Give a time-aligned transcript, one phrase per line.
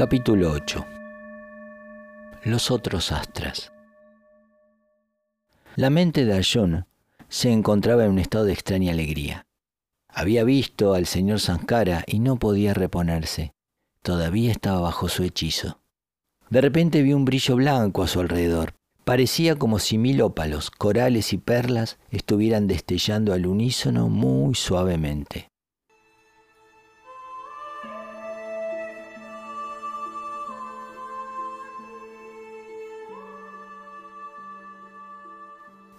[0.00, 0.86] Capítulo 8
[2.44, 3.70] Los otros astras
[5.76, 6.86] La mente de Arjuna
[7.28, 9.44] se encontraba en un estado de extraña alegría.
[10.08, 13.52] Había visto al señor Sankara y no podía reponerse.
[14.02, 15.82] Todavía estaba bajo su hechizo.
[16.48, 18.72] De repente vio un brillo blanco a su alrededor.
[19.04, 25.49] Parecía como si mil ópalos, corales y perlas estuvieran destellando al unísono muy suavemente.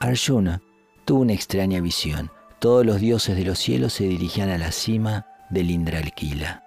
[0.02, 0.64] Arjuna
[1.06, 2.32] tuvo una extraña visión.
[2.58, 6.64] Todos los dioses de los cielos se dirigían a la cima del Indralquila.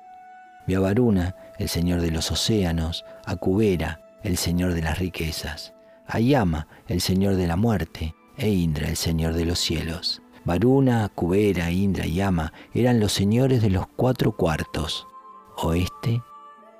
[0.68, 5.74] Vio a Varuna, el señor de los océanos, a Kubera, el señor de las riquezas,
[6.06, 10.22] a Yama, el señor de la muerte, e Indra, el señor de los cielos.
[10.44, 15.08] Varuna, Kubera, Indra y Yama eran los señores de los cuatro cuartos,
[15.56, 16.22] oeste,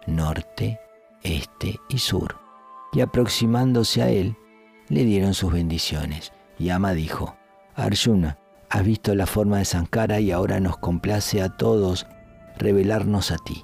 [0.07, 0.79] norte,
[1.25, 2.39] este y sur.
[2.93, 4.37] Y aproximándose a él,
[4.89, 6.33] le dieron sus bendiciones.
[6.59, 7.37] Yama dijo,
[7.75, 8.39] Arjuna,
[8.71, 12.07] has visto la forma de Sankara y ahora nos complace a todos
[12.57, 13.63] revelarnos a ti.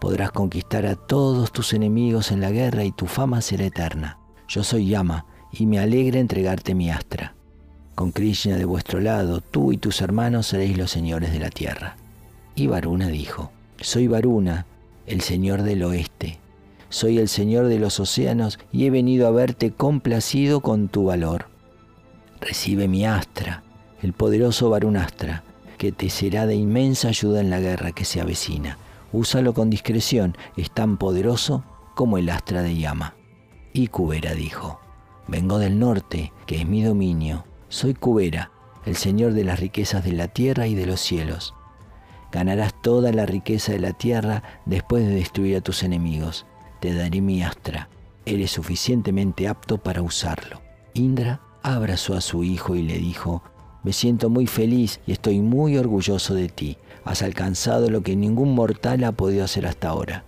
[0.00, 4.18] Podrás conquistar a todos tus enemigos en la guerra y tu fama será eterna.
[4.48, 7.34] Yo soy Yama y me alegra entregarte mi astra.
[7.94, 11.96] Con Krishna de vuestro lado, tú y tus hermanos seréis los señores de la tierra.
[12.54, 14.66] Y Varuna dijo, Soy Varuna,
[15.06, 16.38] el señor del oeste.
[16.88, 21.46] Soy el señor de los océanos y he venido a verte complacido con tu valor.
[22.46, 23.64] Recibe mi astra,
[24.02, 25.42] el poderoso Varunastra,
[25.78, 28.78] que te será de inmensa ayuda en la guerra que se avecina.
[29.12, 31.64] Úsalo con discreción, es tan poderoso
[31.96, 33.16] como el astra de llama.
[33.72, 34.78] Y Cubera dijo,
[35.26, 37.44] Vengo del norte, que es mi dominio.
[37.68, 38.52] Soy Cubera,
[38.84, 41.52] el señor de las riquezas de la tierra y de los cielos.
[42.30, 46.46] Ganarás toda la riqueza de la tierra después de destruir a tus enemigos.
[46.78, 47.88] Te daré mi astra.
[48.24, 50.62] Eres suficientemente apto para usarlo.
[50.94, 51.40] Indra
[51.74, 53.42] abrazó a su hijo y le dijo,
[53.82, 56.76] me siento muy feliz y estoy muy orgulloso de ti.
[57.04, 60.24] Has alcanzado lo que ningún mortal ha podido hacer hasta ahora.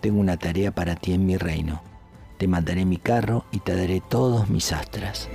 [0.00, 1.82] Tengo una tarea para ti en mi reino.
[2.38, 5.28] Te mandaré mi carro y te daré todos mis astras.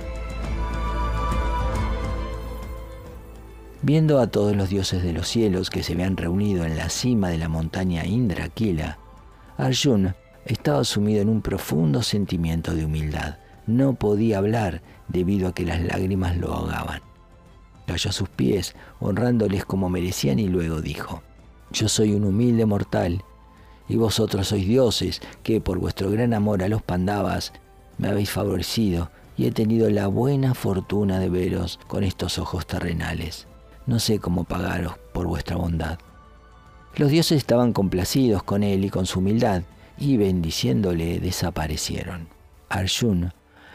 [3.82, 7.30] Viendo a todos los dioses de los cielos que se habían reunido en la cima
[7.30, 8.98] de la montaña Indra-Kila,
[9.56, 10.14] Arjuna
[10.44, 13.38] estaba sumido en un profundo sentimiento de humildad.
[13.66, 17.00] No podía hablar debido a que las lágrimas lo ahogaban.
[17.86, 21.22] Cayó a sus pies, honrándoles como merecían, y luego dijo,
[21.70, 23.22] Yo soy un humilde mortal,
[23.88, 27.52] y vosotros sois dioses, que por vuestro gran amor a los pandavas
[27.98, 33.46] me habéis favorecido, y he tenido la buena fortuna de veros con estos ojos terrenales.
[33.86, 35.98] No sé cómo pagaros por vuestra bondad.
[36.96, 39.62] Los dioses estaban complacidos con él y con su humildad,
[39.98, 42.28] y bendiciéndole desaparecieron.
[42.68, 43.34] Arjuna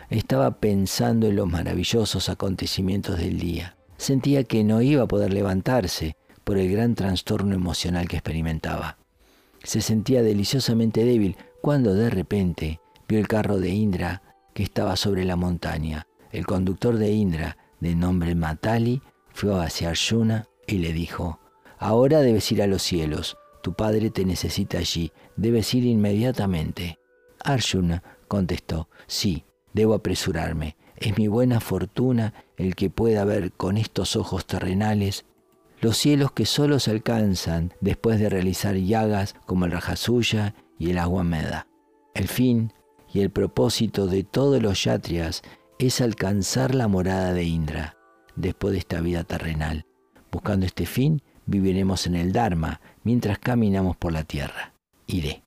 [0.09, 3.75] estaba pensando en los maravillosos acontecimientos del día.
[3.97, 8.97] Sentía que no iba a poder levantarse por el gran trastorno emocional que experimentaba.
[9.63, 14.21] Se sentía deliciosamente débil cuando de repente vio el carro de Indra
[14.53, 16.07] que estaba sobre la montaña.
[16.31, 19.01] El conductor de Indra, de nombre Matali,
[19.33, 21.39] fue hacia Arjuna y le dijo,
[21.79, 26.97] Ahora debes ir a los cielos, tu padre te necesita allí, debes ir inmediatamente.
[27.43, 29.45] Arjuna contestó, sí,
[29.77, 30.75] Debo apresurarme.
[30.95, 35.23] Es mi buena fortuna el que pueda ver con estos ojos terrenales
[35.81, 40.97] los cielos que solo se alcanzan después de realizar llagas como el Rajasuya y el
[40.97, 41.67] Aguameda.
[42.15, 42.73] El fin
[43.13, 45.43] y el propósito de todos los yatrias
[45.77, 47.97] es alcanzar la morada de Indra
[48.35, 49.85] después de esta vida terrenal.
[50.31, 54.73] Buscando este fin, viviremos en el Dharma mientras caminamos por la tierra.
[55.05, 55.46] Iré.